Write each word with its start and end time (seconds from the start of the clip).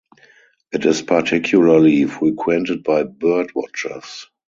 It 0.71 0.83
is 0.83 1.03
particularly 1.03 2.05
frequented 2.05 2.81
by 2.83 3.03
bird 3.03 3.53
watchers. 3.53 4.25